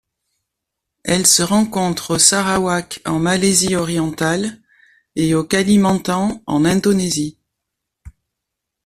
Elle 1.03 1.27
se 1.27 1.43
rencontre 1.43 2.15
au 2.15 2.17
Sarawak 2.17 3.01
en 3.05 3.19
Malaisie 3.19 3.75
orientale 3.75 4.59
et 5.15 5.35
au 5.35 5.43
Kalimantan 5.43 6.41
en 6.47 6.65
Indonésie. 6.65 7.37